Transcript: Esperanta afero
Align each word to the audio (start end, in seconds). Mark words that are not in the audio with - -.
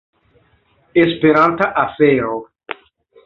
Esperanta 1.05 1.65
afero 1.83 2.33